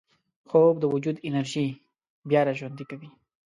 خوب 0.49 0.75
د 0.79 0.83
وجود 0.93 1.17
انرژي 1.27 1.67
بیا 2.29 2.41
راژوندي 2.47 2.85
کوي 2.91 3.09